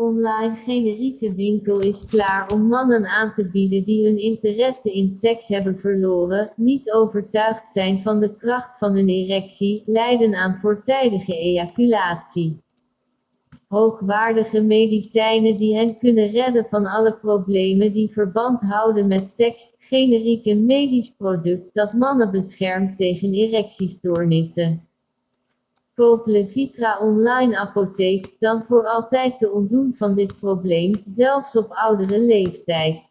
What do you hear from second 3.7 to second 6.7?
die hun interesse in seks hebben verloren,